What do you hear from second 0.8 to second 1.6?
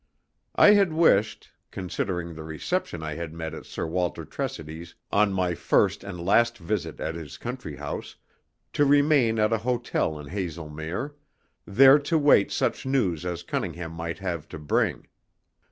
wished